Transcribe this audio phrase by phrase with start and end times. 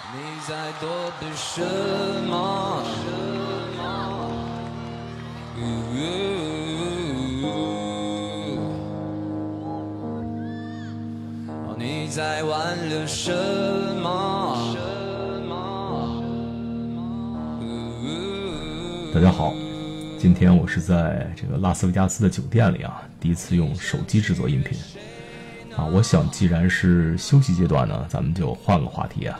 [0.00, 0.14] 你
[0.46, 1.60] 在躲避什
[2.30, 2.82] 么？
[11.66, 13.32] 哦你在挽留什
[14.00, 14.74] 么？
[19.12, 19.52] 大家好，
[20.18, 24.78] 今天我是在这个拉斯维加斯的酒店里啊，第一次用手机制作音频
[25.76, 25.84] 啊。
[25.84, 29.38] 我想，既然是休息阶段呢，咱们就换个话题啊。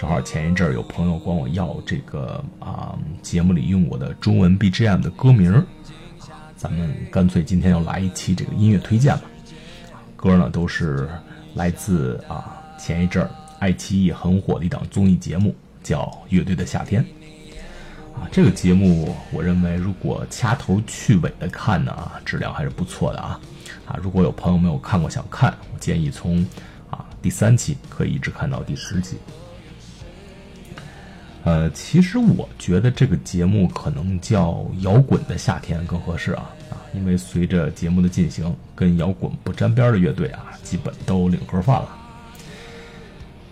[0.00, 5.62] 正好前一阵儿有朋友管我要这个啊节目里用过的中文 BGM 的歌名儿，
[6.56, 9.24] 咱们干脆今天要来一期这个音乐推荐吧。
[10.16, 11.06] 歌呢都是
[11.52, 17.04] 来自啊前一阵儿爱奇艺很火的一档综艺节目，叫《乐队的夏天》。
[18.18, 23.38] 啊，这个节目我认为如果掐头去尾的看呢，啊，质量还是不错的啊。
[23.84, 26.38] 啊，如果有朋友没有看过想看，我建议从
[26.88, 29.18] 啊第三期可以一直看到第十期。
[31.44, 41.88] 呃，其实我觉得这个节目可能叫《摇滚的夏天》更合适啊啊，因为随着节目的进行，跟摇滚不沾边的乐队啊，基本都领盒饭了。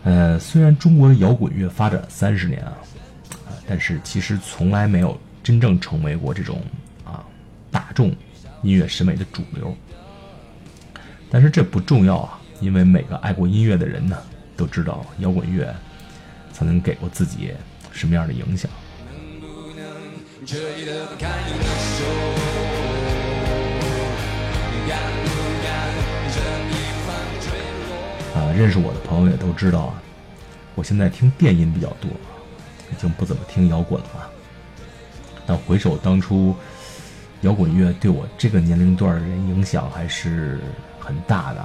[0.04, 2.72] 呃，虽然中国的摇滚乐发展三十年啊。
[3.70, 6.62] 但是其实从来没有真正成为过这种
[7.04, 7.22] 啊
[7.70, 8.08] 大众
[8.62, 9.76] 音乐审美的主流。
[11.28, 14.16] 但是这不重要啊，因为每个爱过音乐的人呢，
[14.56, 15.70] 都知道摇滚乐
[16.50, 17.52] 曾经给过自己
[17.98, 18.70] 什么样的影响。
[28.34, 30.02] 啊，认识我的朋友也都知道啊，
[30.74, 32.08] 我现在听电音比较多。
[32.90, 34.30] 已经不怎么听摇滚了，
[35.46, 36.56] 但回首当初，
[37.42, 40.58] 摇滚乐对我这个年龄段的人影响还是
[40.98, 41.62] 很大的，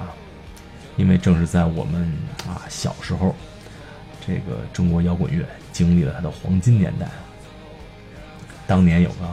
[0.96, 2.12] 因为正是在我们
[2.46, 3.34] 啊小时候，
[4.26, 7.06] 这个中国摇滚乐经历了他的黄金年代。
[8.66, 9.28] 当年有个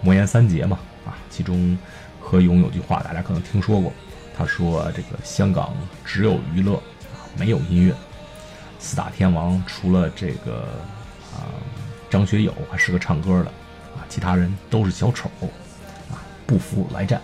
[0.00, 1.76] 魔岩三杰嘛，啊，其中
[2.18, 3.92] 何勇有句话大家可能听说过，
[4.34, 5.74] 他说：“这个香港
[6.06, 6.82] 只有娱乐，
[7.36, 7.94] 没有音乐。
[8.78, 10.66] 四大天王除了这个。”
[11.32, 11.48] 啊，
[12.10, 13.48] 张学友还是个唱歌的，
[13.96, 15.30] 啊，其他人都是小丑，
[16.10, 17.18] 啊，不服来战。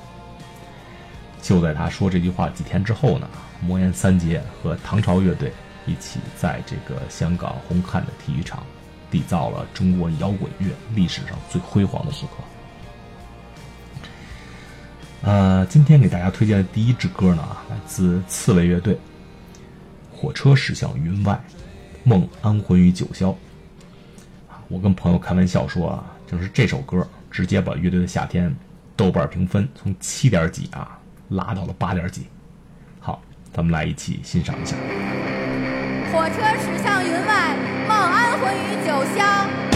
[1.42, 3.28] 就在他说这句话几天之后呢，
[3.60, 5.52] 魔岩三杰和唐朝乐队
[5.88, 8.62] 一起在这个香港红磡的体育场，
[9.10, 12.44] 缔造了中国摇滚乐历史上最辉煌的时刻。
[15.22, 18.94] 呃，今天给大家推荐的第一支歌呢，来自刺猬乐队，
[20.15, 21.41] 《火车驶向云外，
[22.05, 23.26] 梦安魂于九霄》。
[24.69, 28.55] 我跟朋友开玩笑说啊，就是这首歌直接把乐队的夏天
[28.94, 30.99] 豆瓣评分从七点几啊
[31.31, 32.26] 拉到了八点几。
[33.00, 33.20] 好，
[33.53, 34.76] 咱们来一起欣赏一下。
[36.10, 37.54] 火车驶向云外，
[37.86, 39.67] 梦安魂于九霄。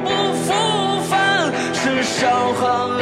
[0.00, 2.98] 不复返，是伤痕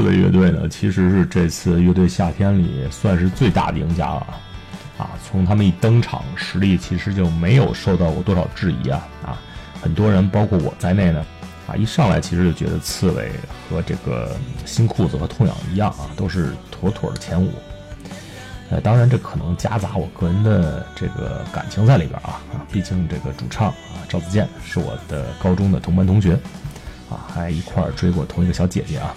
[0.00, 4.26] 刺猬乐队呢，其实是这次乐队夏天里算是最大的赢家了，
[4.96, 9.36] 啊，从他们一登场，实力其实就没有受到过多少质疑啊，啊，
[9.82, 11.22] 很多人包括我在内呢，
[11.66, 13.30] 啊，一上来其实就觉得刺猬
[13.68, 17.52] 和这个新裤子和痛痒一样啊，都是妥妥的前五。
[18.70, 26.38] 呃，当然这可能夹杂我个人的这个感情在里边啊啊，毕竟这个主唱啊赵子健是我的高中的同班同学，
[27.10, 29.14] 啊，还一块儿追过同一个小姐姐啊。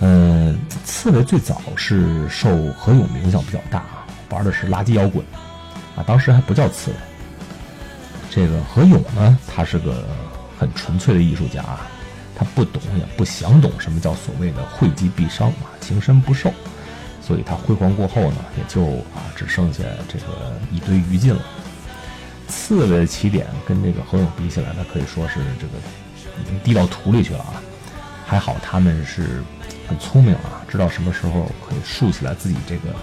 [0.00, 5.24] 嗯，刺猬最早是受何勇的影响比较大啊，玩的是垃圾摇滚，
[5.96, 6.96] 啊，当时还不叫刺猬。
[8.30, 10.04] 这个何勇呢，他是个
[10.58, 11.88] 很纯粹的艺术家啊，
[12.36, 16.52] 他不懂也不想懂什么叫所谓的惠及必伤啊，情深不寿，
[17.22, 18.84] 所以他辉煌过后呢，也就
[19.14, 21.40] 啊只剩下这个一堆余烬了。
[22.48, 25.72] 刺猬的起点跟这个何勇比起来，那可以说是这个
[26.42, 27.62] 已经低到土里去了啊。
[28.26, 29.42] 还好他们是
[29.88, 32.94] 很聪明啊，知道什么时候可以竖起来自己这个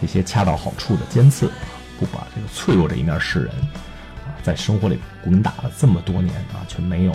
[0.00, 1.50] 这些恰到好处的尖刺，
[1.98, 3.50] 不把这个脆弱这一面示人
[4.24, 4.32] 啊。
[4.42, 7.14] 在生活里滚打了这么多年啊，却没有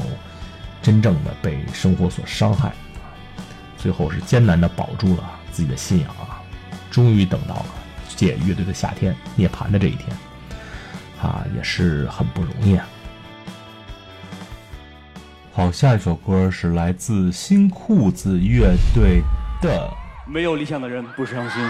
[0.81, 3.09] 真正的被生活所伤害啊。
[3.77, 6.41] 最后是艰难的保住了自己的信仰啊，
[6.91, 7.65] 终于等到了
[8.15, 10.15] 借乐队的夏天涅槃的这一天
[11.19, 12.87] 啊，也是很不容易啊。
[15.55, 19.21] 好，下一首歌是来自新裤子乐队
[19.61, 19.89] 的
[20.27, 21.63] 没有理想的人不伤心。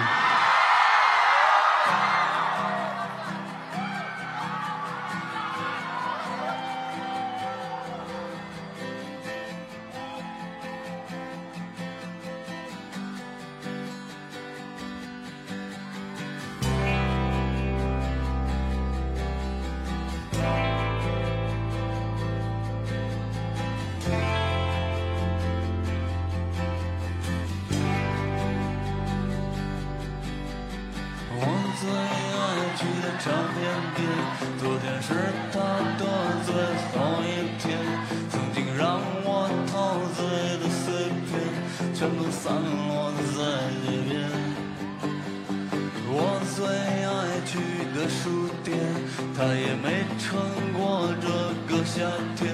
[48.08, 48.78] 书店，
[49.36, 50.40] 他也没撑
[50.74, 51.28] 过这
[51.68, 52.02] 个夏
[52.36, 52.54] 天。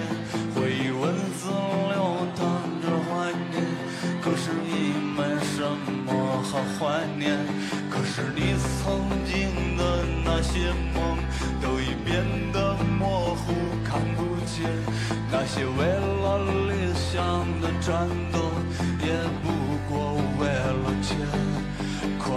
[0.53, 2.41] 回忆文字流淌
[2.81, 3.63] 着怀念，
[4.21, 5.23] 可是已没
[5.55, 5.61] 什
[6.05, 6.09] 么
[6.43, 7.37] 好怀念。
[7.89, 9.81] 可是你曾经的
[10.23, 11.17] 那些梦，
[11.61, 13.53] 都已变得模糊，
[13.83, 14.69] 看不见。
[15.31, 18.39] 那些为了理想的战斗，
[19.05, 19.11] 也
[19.43, 19.50] 不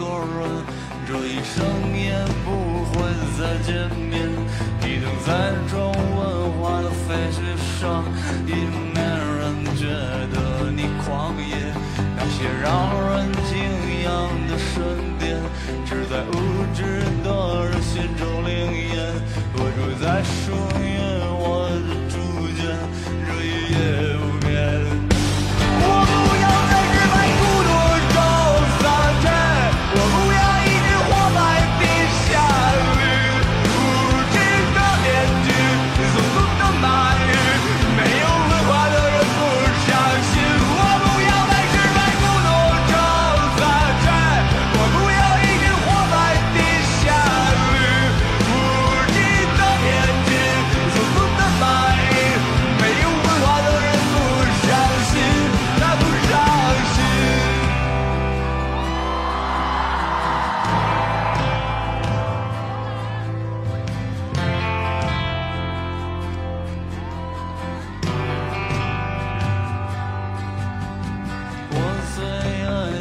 [0.00, 0.06] 个
[0.40, 0.64] 人，
[1.06, 1.60] 这一生
[1.94, 2.48] 也不
[2.86, 2.94] 会
[3.36, 4.10] 再见面。
[4.80, 7.36] 你停在中文化的废墟
[7.78, 8.02] 上，
[8.46, 8.58] 已经
[8.94, 9.84] 没人觉
[10.32, 11.54] 得你狂野。
[12.16, 13.52] 那些让人敬
[14.02, 14.08] 仰
[14.48, 14.80] 的神
[15.18, 15.38] 殿，
[15.84, 16.59] 只在无。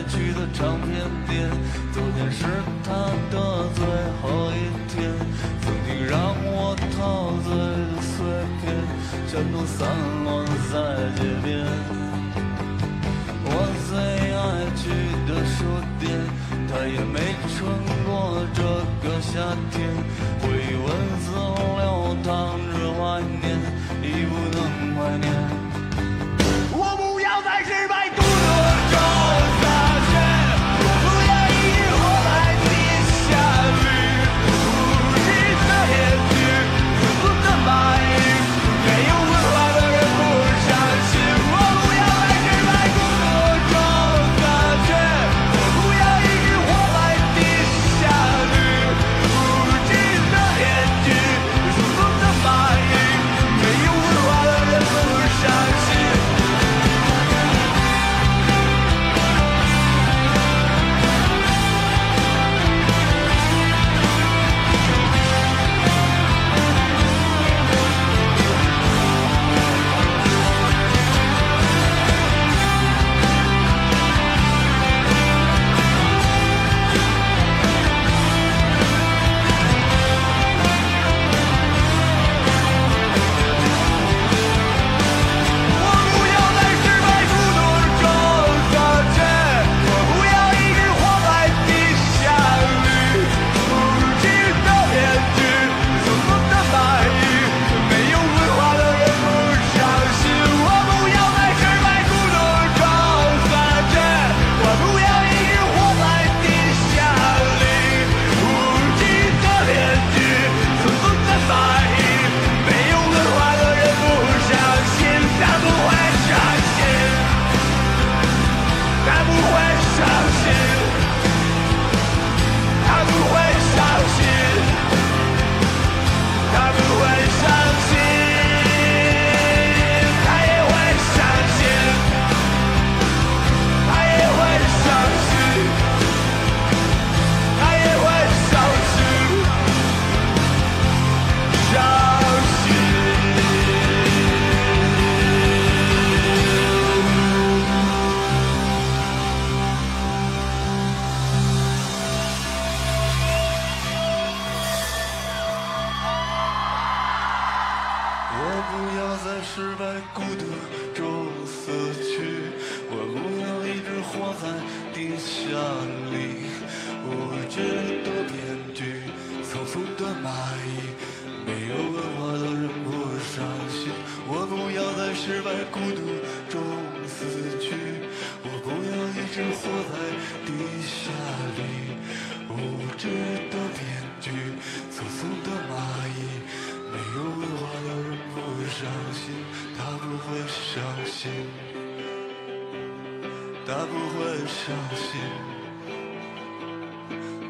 [0.09, 0.89] 去的唱片
[1.27, 1.49] 店，
[1.93, 2.43] 昨天是
[2.83, 2.89] 他
[3.29, 3.35] 的
[3.75, 3.85] 最
[4.21, 5.13] 后一天。
[5.61, 7.47] 曾经让我陶醉
[7.93, 8.25] 的碎
[8.59, 8.65] 片，
[9.27, 9.87] 全都散
[10.25, 10.27] 落
[10.71, 10.73] 在
[11.15, 11.47] 街边。
[13.45, 13.47] 我
[13.87, 13.91] 最
[14.33, 14.39] 爱
[14.75, 14.83] 去
[15.29, 15.57] 的书
[15.99, 16.09] 店，
[16.67, 17.15] 他也没
[17.53, 17.57] 撑
[18.03, 18.09] 过
[18.53, 18.61] 这
[19.07, 19.39] 个夏
[19.71, 19.77] 天。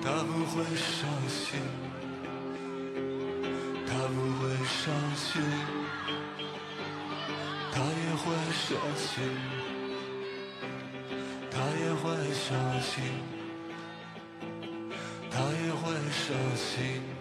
[0.02, 1.60] 他不会伤心，
[3.86, 5.42] 他不会伤心，
[7.72, 9.08] 他也会伤心。
[11.52, 12.04] 他也会
[12.34, 13.04] 伤心。
[15.30, 17.19] 他也会伤心。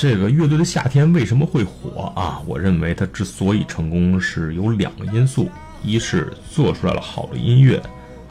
[0.00, 2.40] 这个乐队的夏天为什么会火啊？
[2.46, 5.50] 我认为它之所以成功是有两个因素：
[5.82, 7.76] 一是做出来了好的音乐，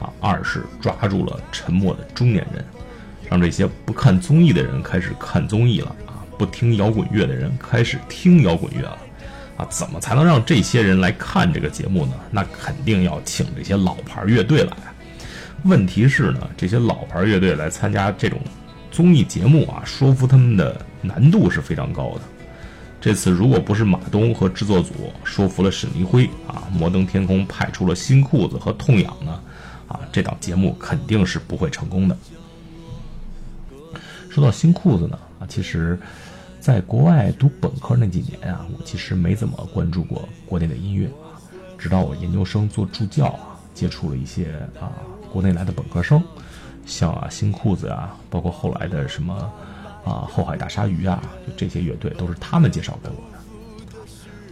[0.00, 2.64] 啊；二是抓住了沉默的中年人，
[3.28, 8.98] 让这些不看综艺的人开始看综艺了啊，不听摇滚乐的人开始听摇滚乐了
[9.58, 9.64] 啊。
[9.70, 12.14] 怎么才能让这些人来看这个节目呢？
[12.32, 14.76] 那肯定要请这些老牌乐队来。
[15.62, 18.40] 问题是呢，这些老牌乐队来参加这种
[18.90, 20.84] 综艺节目啊，说服他们的。
[21.02, 22.22] 难度是非常高的。
[23.00, 24.92] 这次如果不是马东和制作组
[25.24, 29.40] 说服了沈黎辉啊，摩登天空派出了新裤子和痛痒呢，
[29.88, 32.14] 啊，这档节目肯定是不会成功的。
[34.28, 35.98] 说到新裤子呢，啊，其实，
[36.60, 41.40] 在国外读本科那几年啊，我其实没怎么关注过国内的音乐啊，
[41.78, 44.92] 直到我研究生做助教啊，接触了一些啊
[45.32, 46.22] 国内来的本科生，
[46.84, 49.50] 像啊新裤子啊，包括后来的什么。
[50.04, 53.38] 啊，后海大鲨鱼啊，就这些乐队都是他们介绍给我的。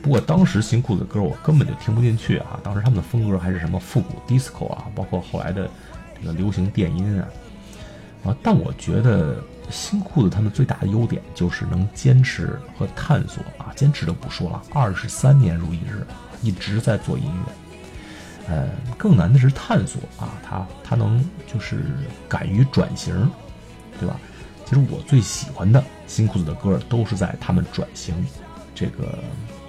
[0.02, 5.69] 不过当时新裤子的歌我根本就听不进去啊，当时他们的风格还是什么复古 disco 啊，包括后来的
[6.21, 7.28] 这个流行电音啊。
[8.25, 16.07] 啊，但我觉得新裤子他们最大的优点就是能坚持和探索啊，坚持就不说了，二十三年如一日，
[16.42, 17.53] 一直在做音乐。
[18.49, 21.85] 呃，更难的是探索啊，他他能就是
[22.29, 23.31] 敢于转型，
[24.01, 24.18] 对吧？
[24.68, 28.14] 其实我最喜欢的新裤子的歌，都是在他们转型
[28.74, 29.18] 这个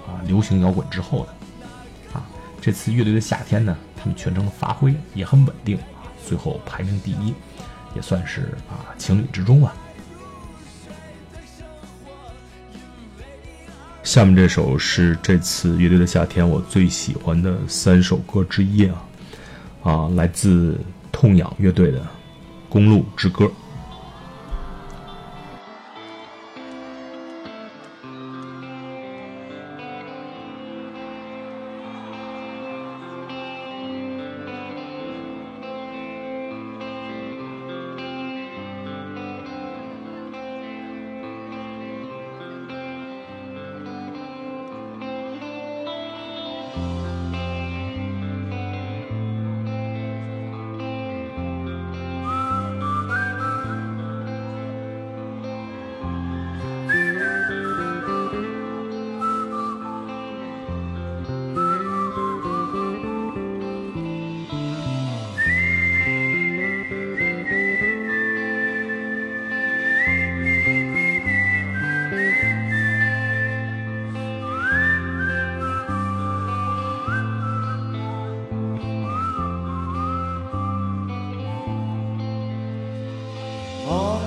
[0.06, 2.22] 啊流行摇滚之后的啊。
[2.60, 7.32] 这次乐队的夏天呢，他们全程的发挥也很稳定啊，最后排名第一，
[7.96, 9.74] 也算是啊情理之中吧。
[14.02, 19.02] 下面这首是这次乐队的夏天我最喜欢的三首歌之一啊
[19.82, 20.78] 啊，来自
[21.10, 22.00] 痛仰乐队的
[22.68, 23.46] 《公路之歌》。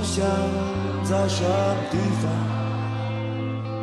[0.03, 0.21] 梦想
[1.05, 1.49] 在什么
[1.89, 2.29] 地方，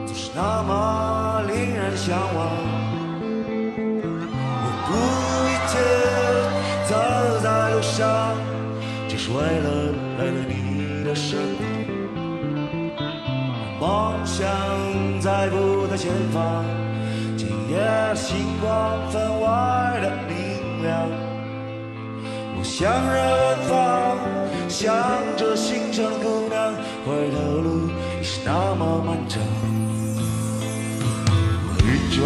[0.07, 2.39] 总是那么令人向往。
[4.61, 4.91] 我不
[5.49, 5.73] 一切
[6.87, 6.93] 走
[7.43, 8.37] 在路上，
[9.09, 13.01] 就是为了来到你的身旁。
[13.81, 14.47] 梦想
[15.23, 16.67] 在不在前方，
[17.39, 17.81] 今夜
[18.15, 21.09] 星光分外的明亮。
[22.59, 24.10] 我向着远方，
[24.81, 24.91] 想
[25.37, 29.43] 着心上的姑娘，回头路已是那么漫长。
[31.67, 32.23] 我一直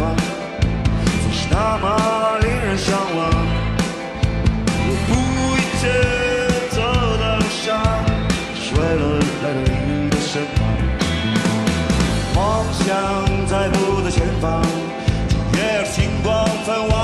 [0.00, 0.16] 方，
[1.22, 1.84] 总是那么
[2.40, 3.18] 令人向往。
[4.66, 5.10] 不顾
[5.56, 5.82] 一切
[6.70, 6.80] 走
[7.20, 7.68] 在路上，
[8.56, 9.02] 是为了
[9.42, 10.58] 来到你的身旁。
[12.34, 12.38] 梦
[12.72, 12.86] 想
[13.46, 14.62] 在不在前方，
[15.28, 16.94] 今夜的星光分外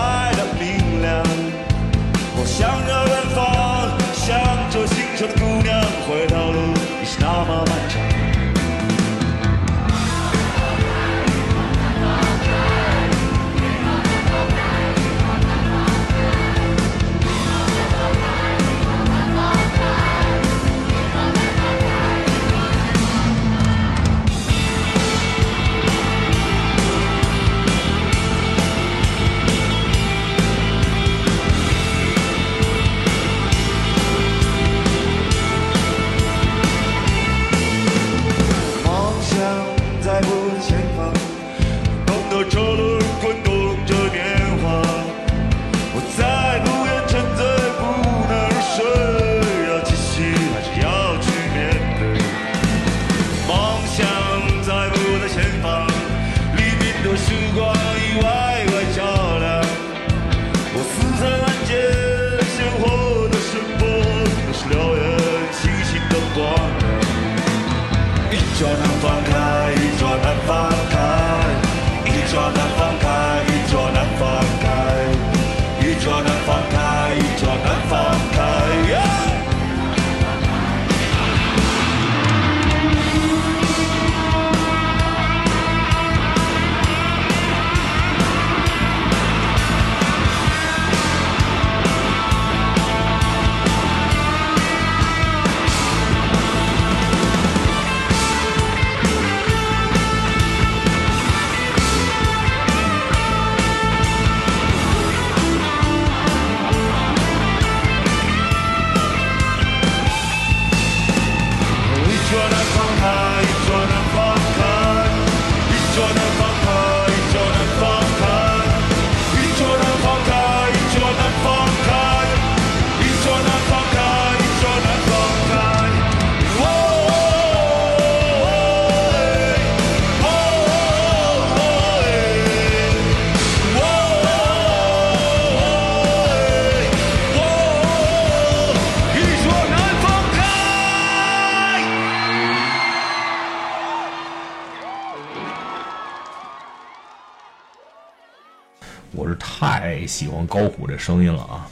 [150.46, 151.68] 高虎这声音了啊！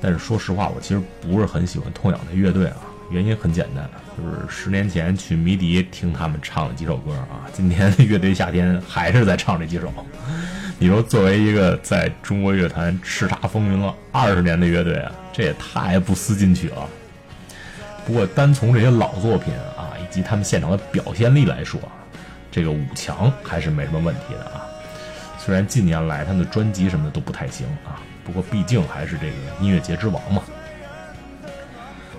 [0.00, 2.76] 但是说实话，我其实不是很喜欢痛仰的乐队啊。
[3.10, 9.92] 原因很简单，就是十年前去迷笛听他们唱了几首歌啊，今天乐队夏天还是在唱这几首。
[10.78, 16.88] 你说，作为一个在中国乐坛叱咤风云了二十年的乐队啊，这也太不思进取了。
[18.06, 21.80] 不过，单从这些老作品啊，以及他们现场的表现力来说，
[22.50, 24.69] 这个五强还是没什么问题的啊。
[25.42, 30.42] 虽然近年来他的专辑什么的都不太行啊，不过毕竟还是这个音乐节之王嘛。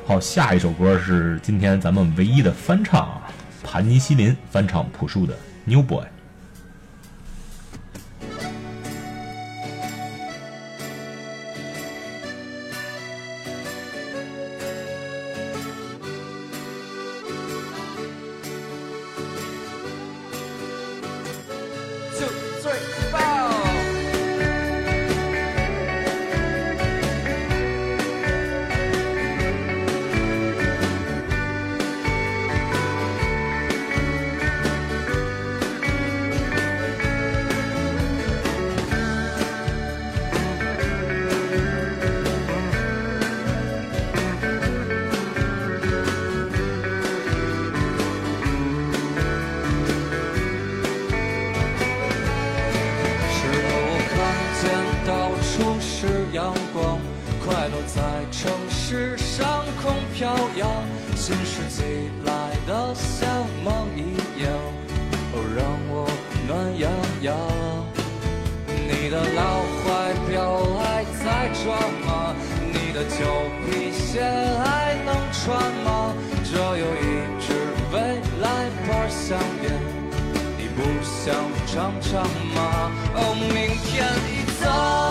[0.07, 3.29] 好，下一首歌是今天咱们唯一的翻唱啊，
[3.63, 6.03] 盘尼西林翻唱朴树的《New Boy》。
[57.93, 58.01] 在
[58.31, 60.69] 城市上空飘扬，
[61.15, 62.31] 新世纪来
[62.65, 63.29] 的像
[63.65, 64.53] 梦一样，
[65.33, 66.07] 哦，让我
[66.47, 66.49] 暖
[66.79, 66.89] 洋
[67.21, 67.35] 洋。
[68.67, 69.39] 你的老
[69.83, 70.31] 怀表
[70.79, 71.67] 还在装
[72.05, 72.33] 吗？
[72.71, 73.19] 你的旧
[73.65, 74.21] 皮鞋
[74.63, 76.13] 还能穿吗？
[76.45, 77.03] 这有一
[77.41, 77.45] 支
[77.91, 77.99] 未
[78.39, 79.65] 来牌香烟。
[80.57, 81.35] 你不想
[81.67, 82.23] 尝尝
[82.55, 82.89] 吗？
[83.15, 85.10] 哦，明天一早，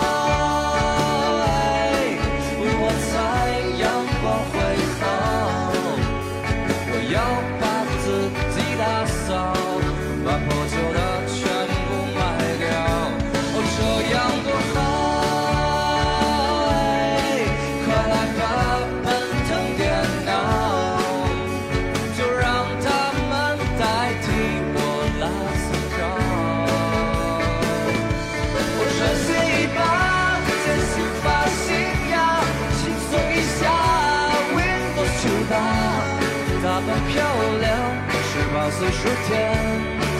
[38.61, 39.41] 十八岁是天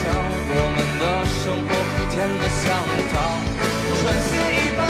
[0.02, 0.10] 堂，
[0.50, 1.70] 我们的生活
[2.10, 2.74] 甜得像
[3.12, 3.14] 糖。
[4.02, 4.82] 穿新衣吧，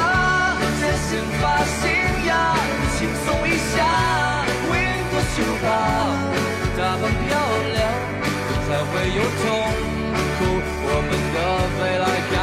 [0.80, 1.84] 剪新发型
[2.28, 2.32] 呀，
[2.96, 3.76] 轻松一下
[4.72, 5.68] ，Windows 九八。
[6.78, 7.28] 打扮漂
[7.74, 7.78] 亮，
[8.64, 9.44] 才会有痛
[10.38, 10.40] 苦。
[10.84, 11.36] 我们的
[11.76, 12.36] 未来该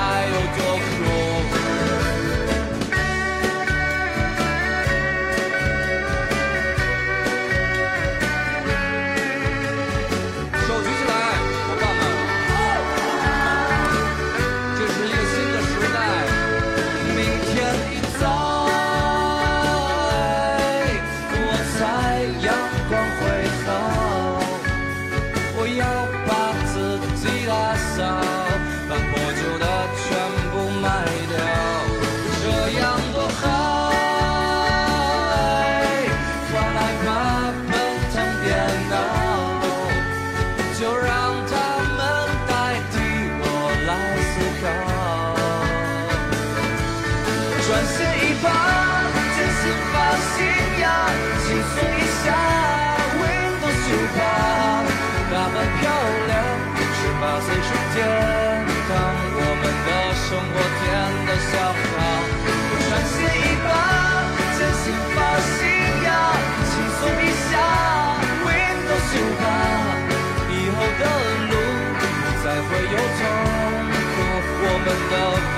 [40.80, 41.09] your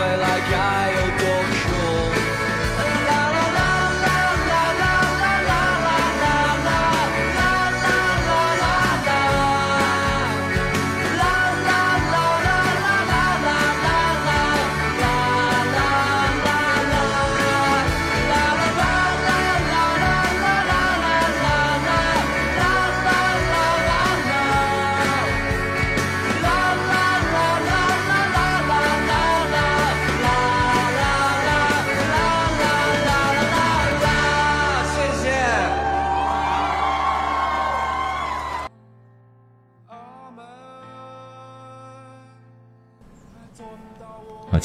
[0.01, 1.00] like I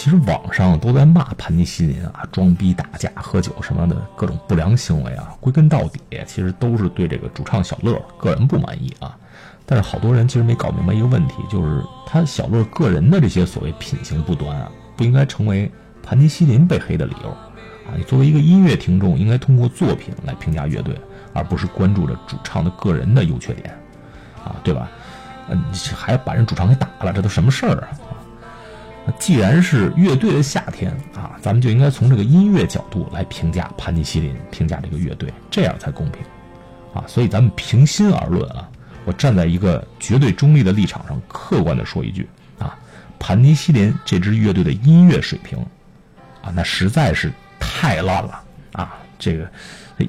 [0.06, 9.18] 其实网上都在骂盘尼西林啊，装逼、打架、喝酒什么的各种不良行为啊，归根到底其实都是对这个主唱小乐个人不满意啊。
[9.66, 15.68] 但是好多人其实没搞明白一个问题，就是他小乐个人的这些所谓品行不端啊，不应该成为
[16.04, 17.50] 盘尼西林被黑的理由啊。
[17.96, 20.96] 你作为一个音乐听众，应该通过作品来评价乐队，
[21.32, 23.76] 而不是关注着主唱的个人的优缺点
[24.44, 24.88] 啊，对吧？
[25.48, 25.64] 嗯，
[25.96, 27.88] 还把人主唱给打了，这都什么事儿啊？
[29.18, 36.22] 既然是乐队的夏天啊，咱们就应该从这个音乐角度来评价盘尼西林，评价这个乐队，这样才公平
[36.92, 37.04] 啊。
[37.06, 38.68] 所以咱们平心而论啊。
[39.04, 42.76] 我站在一个绝对中立的立场上，客观的说一句啊，
[43.20, 45.56] 盘尼西林这支乐队的音乐水平，
[46.42, 48.42] 啊，那实在是太烂了
[48.72, 48.96] 啊！
[49.16, 49.48] 这个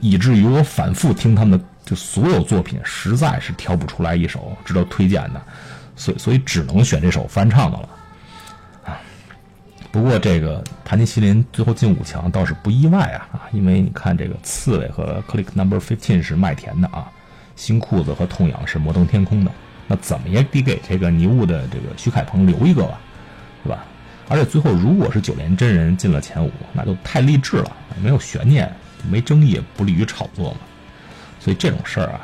[0.01, 5.41] 以至于我反复听他们的就所有作品，实在是挑不出来一首值得推荐的，
[5.95, 7.89] 所所以只能选这首翻唱的了。
[9.91, 17.09] 不过这个盘尼西林最后进五强倒是不意外啊啊，因为你看这个刺猬和 Click Number Fifteen 是麦田的啊。
[17.55, 19.51] 新裤子和痛痒是摩登天空的，
[19.87, 22.99] 那怎么也得给这个尼雾的这个徐凯鹏留一个吧，
[23.63, 23.83] 是吧？
[24.29, 28.71] 而且最后如果是九连真人进了前五，那就太励志了，没有悬念，
[29.09, 30.57] 没争议，不利于炒作嘛。
[31.39, 32.21] 所以这种事儿啊，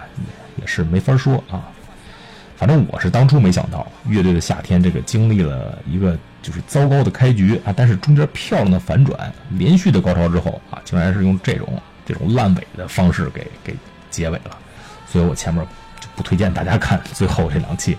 [0.61, 1.67] 也是没法说啊。
[2.55, 13.75] 反正我是当初没想到，乐队的夏天这个经历了一个就是糟糕的开局啊，但是中间漂亮的反转，连续的高潮之后啊，竟然是用这种这种烂尾的方式给给
[14.11, 14.55] 结尾了。
[15.07, 15.65] 所以我前面
[15.99, 17.97] 就不推荐大家看最后这两期。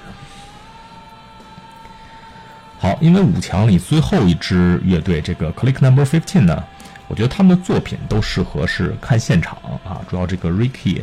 [2.78, 6.62] 好，因为五强里最后一支乐队这个 Click Number Fifteen 呢，
[7.08, 11.02] 我觉得他们的作品都适合是看现场啊，主要这个 Ricky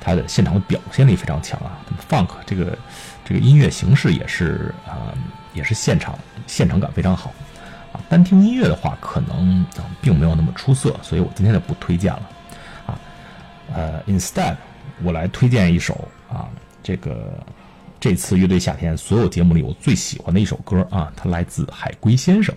[0.00, 2.76] 他的现场的表现力非常强啊，Funk 这个
[3.24, 5.14] 这个音乐形式也是啊，
[5.52, 6.18] 也是现场
[6.50, 7.32] 现场感非常好
[7.92, 8.02] 啊。
[8.08, 9.64] 单听音乐的话，可能
[10.02, 12.30] 并没有那么出色，所以我今天就不推荐了
[12.86, 12.98] 啊。
[13.72, 14.56] 呃，Instead。
[15.02, 16.44] 我来推荐一首啊，
[16.82, 17.42] 这个
[17.98, 22.54] 这次乐队夏天所有节目里我最喜欢的一首歌啊，它来自海龟先生。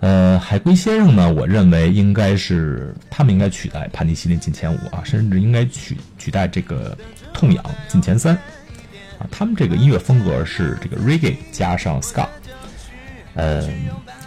[0.00, 6.94] 呃，海龟先生呢，我认为应该是他们应该取代潘尼西林进前五啊，甚至应该取取代这个
[7.32, 8.36] 痛痒进前三
[9.18, 9.26] 啊。
[9.30, 12.26] 他们这个音乐风格是这个 reggae 加上 ska，
[13.34, 13.60] 呃，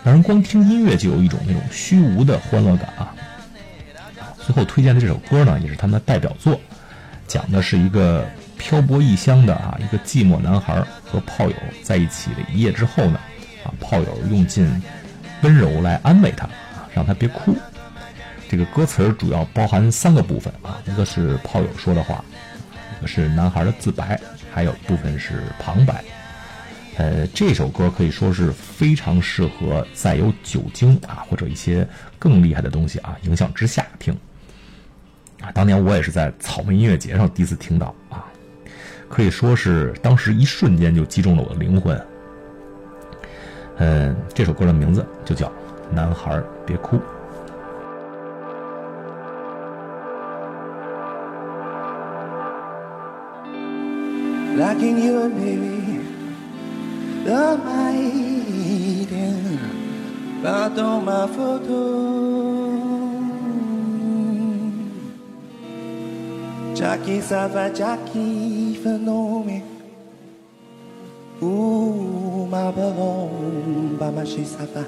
[0.03, 3.15] 让人光听音乐就有一种那种虚无的欢乐感啊。
[4.37, 6.59] 最后推荐的这首歌呢，也是他们的代表作，
[7.27, 13.19] 讲的是一个漂泊异乡的啊一个寂寞男孩和炮友在一起的一夜之后呢，
[13.63, 14.67] 啊炮友用尽
[15.43, 17.55] 温柔来安慰他啊，让他别哭。
[18.49, 22.25] 这个歌词主要包含三个部分啊，一个是炮友说的话，
[22.97, 24.19] 一个是男孩的自白，
[24.51, 26.03] 还有一部分是旁白。
[26.97, 34.13] 呃，这首歌可以说是非常适合在有酒精啊或者一些更厉害的东西啊影响之下听。
[35.39, 38.25] 啊，当年我也是在草莓音乐节上第一次听到啊，
[39.07, 42.05] 可以说是当时一瞬间就击中了我的灵魂。
[43.77, 45.47] 嗯，这首歌的名字就叫
[45.93, 46.97] 《男孩别哭》。
[54.89, 55.97] in your and
[57.27, 59.43] the maiden
[60.43, 61.81] va a tomar foto
[66.79, 69.59] Jackie Sava Jackie Phenome
[71.41, 74.85] Ooh, my balloon, my she suffer.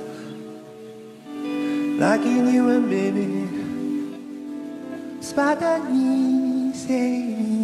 [2.02, 3.48] Like in you and baby,
[5.22, 7.61] spada Spadani say.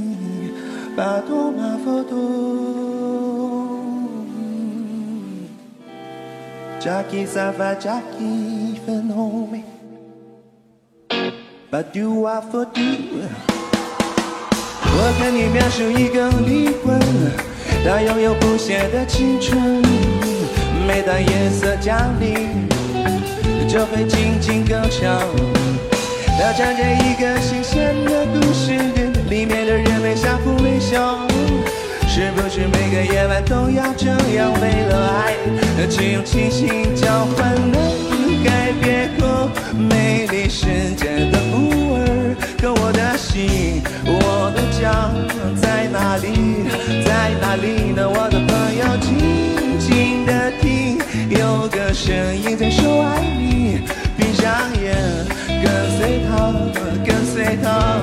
[0.97, 1.21] Pas
[1.55, 2.21] ma photo
[6.81, 9.63] Já que ça va, já que fenômeno
[11.69, 13.29] But you are for you
[14.99, 16.99] 我看你描述一个灵魂，
[17.86, 19.83] 它拥有不懈的青春。
[20.88, 22.67] 每当夜色降临，
[23.69, 25.19] 就会静静歌唱。
[26.39, 28.73] 它唱着一个新鲜的故事，
[29.29, 31.27] 里面的人们相互微笑。
[32.07, 34.51] 是不是每个夜晚都要这样？
[34.59, 35.35] 为了爱，
[35.87, 42.35] 只用清醒交换，能改变过美丽世界的孤儿。
[42.59, 45.11] 可我的心，我的家
[45.61, 46.65] 在哪里？
[47.05, 48.09] 在哪里呢？
[48.09, 50.97] 我的朋友，静静的听，
[51.29, 53.81] 有个声音在说爱你。
[54.17, 54.95] 闭上眼，
[55.61, 56.51] 跟随他，
[57.05, 58.01] 跟随他，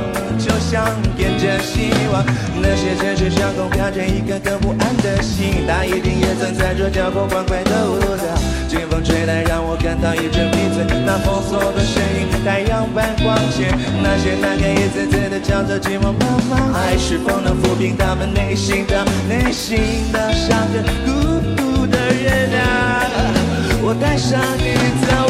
[0.74, 1.38] 就像眼。
[1.38, 2.24] 着希望。
[2.60, 8.24] 那些城市上空飘着一颗颗不安的心，它一定也曾在这交错欢快的舞蹈。
[8.66, 10.84] 清风吹来，让我感到一阵迷醉。
[11.04, 13.70] 那封锁的声音，太阳般光线。
[14.02, 19.78] 那些男孩一次次的叫着寂寞妈妈，爱是否能抚平他们内心的、内心
[20.12, 21.12] 的伤着孤
[21.54, 23.06] 独的人啊？
[23.86, 25.28] 我带上你走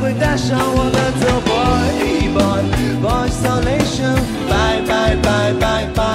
[0.00, 6.07] 会带上我，little boy，boy，boy isolation，bye bye bye bye bye。